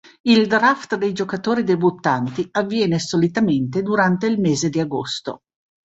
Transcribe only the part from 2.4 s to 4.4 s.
avviene solitamente durante il